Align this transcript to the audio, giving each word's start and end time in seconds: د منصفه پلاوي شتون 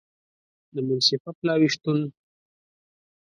د 0.73 0.75
منصفه 0.87 1.31
پلاوي 1.39 1.69
شتون 1.75 1.99